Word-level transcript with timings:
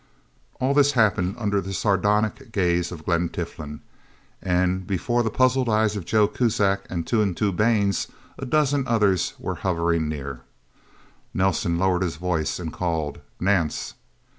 All 0.59 0.73
this 0.73 0.93
happened 0.93 1.35
under 1.37 1.61
the 1.61 1.73
sardonic 1.75 2.51
gaze 2.51 2.91
of 2.91 3.05
Glen 3.05 3.29
Tiflin, 3.29 3.81
and 4.41 4.87
before 4.87 5.21
the 5.21 5.29
puzzled 5.29 5.69
eyes 5.69 5.95
of 5.95 6.05
Joe 6.05 6.27
Kuzak 6.27 6.87
and 6.89 7.05
Two 7.05 7.21
and 7.21 7.37
Two 7.37 7.51
Baines. 7.51 8.07
A 8.39 8.45
dozen 8.47 8.87
others 8.87 9.35
were 9.37 9.53
hovering 9.61 10.09
near. 10.09 10.41
Nelsen 11.35 11.77
lowered 11.77 12.01
his 12.01 12.15
voice 12.15 12.57
and 12.57 12.73
called, 12.73 13.19
"Nance?" 13.39 13.93